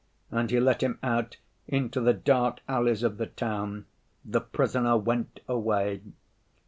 And 0.31 0.49
he 0.49 0.59
let 0.59 0.81
Him 0.81 0.97
out 1.03 1.37
into 1.67 2.01
the 2.01 2.11
dark 2.11 2.61
alleys 2.67 3.03
of 3.03 3.17
the 3.17 3.27
town. 3.27 3.85
The 4.25 4.41
Prisoner 4.41 4.97
went 4.97 5.41
away." 5.47 6.01